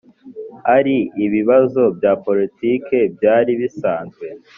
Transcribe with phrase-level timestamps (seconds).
[0.75, 4.25] ari ibibazo bya politiki byari bisanzwe